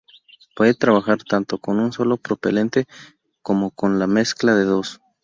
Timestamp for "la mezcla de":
3.99-4.63